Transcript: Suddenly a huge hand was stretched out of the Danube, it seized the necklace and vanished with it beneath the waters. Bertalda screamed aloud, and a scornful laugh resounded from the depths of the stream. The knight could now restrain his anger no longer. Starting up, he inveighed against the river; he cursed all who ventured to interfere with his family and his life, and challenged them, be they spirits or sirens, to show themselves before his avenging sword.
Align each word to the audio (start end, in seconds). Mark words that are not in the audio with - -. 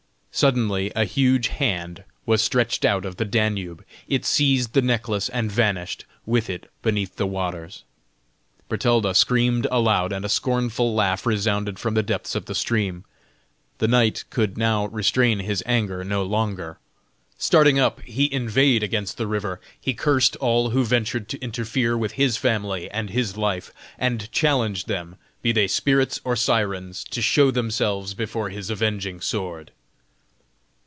Suddenly 0.33 0.93
a 0.95 1.03
huge 1.03 1.49
hand 1.49 2.05
was 2.25 2.41
stretched 2.41 2.85
out 2.85 3.03
of 3.05 3.17
the 3.17 3.25
Danube, 3.25 3.83
it 4.07 4.23
seized 4.25 4.71
the 4.71 4.81
necklace 4.81 5.27
and 5.27 5.51
vanished 5.51 6.05
with 6.25 6.49
it 6.49 6.71
beneath 6.81 7.17
the 7.17 7.27
waters. 7.27 7.83
Bertalda 8.69 9.13
screamed 9.13 9.67
aloud, 9.69 10.13
and 10.13 10.23
a 10.23 10.29
scornful 10.29 10.95
laugh 10.95 11.25
resounded 11.25 11.77
from 11.77 11.95
the 11.95 12.01
depths 12.01 12.33
of 12.33 12.45
the 12.45 12.55
stream. 12.55 13.03
The 13.79 13.89
knight 13.89 14.23
could 14.29 14.57
now 14.57 14.85
restrain 14.87 15.39
his 15.39 15.61
anger 15.65 16.01
no 16.05 16.23
longer. 16.23 16.79
Starting 17.37 17.77
up, 17.77 18.01
he 18.03 18.31
inveighed 18.31 18.83
against 18.83 19.17
the 19.17 19.27
river; 19.27 19.59
he 19.81 19.93
cursed 19.93 20.37
all 20.37 20.69
who 20.69 20.85
ventured 20.85 21.27
to 21.27 21.41
interfere 21.43 21.97
with 21.97 22.13
his 22.13 22.37
family 22.37 22.89
and 22.91 23.09
his 23.09 23.35
life, 23.35 23.73
and 23.99 24.31
challenged 24.31 24.87
them, 24.87 25.17
be 25.41 25.51
they 25.51 25.67
spirits 25.67 26.21
or 26.23 26.37
sirens, 26.37 27.03
to 27.03 27.21
show 27.21 27.51
themselves 27.51 28.13
before 28.13 28.47
his 28.49 28.69
avenging 28.69 29.19
sword. 29.19 29.71